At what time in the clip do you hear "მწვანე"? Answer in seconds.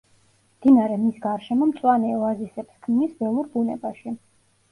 1.73-2.09